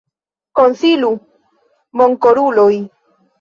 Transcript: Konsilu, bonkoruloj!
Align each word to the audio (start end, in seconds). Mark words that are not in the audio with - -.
Konsilu, 0.59 1.11
bonkoruloj! 2.01 2.73